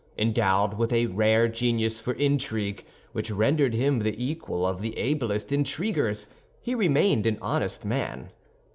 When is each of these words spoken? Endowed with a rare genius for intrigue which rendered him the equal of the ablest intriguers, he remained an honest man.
Endowed 0.17 0.79
with 0.79 0.91
a 0.91 1.05
rare 1.05 1.47
genius 1.47 1.99
for 1.99 2.13
intrigue 2.13 2.83
which 3.11 3.29
rendered 3.29 3.75
him 3.75 3.99
the 3.99 4.15
equal 4.25 4.65
of 4.65 4.81
the 4.81 4.97
ablest 4.97 5.51
intriguers, 5.51 6.27
he 6.59 6.73
remained 6.73 7.27
an 7.27 7.37
honest 7.39 7.85
man. 7.85 8.31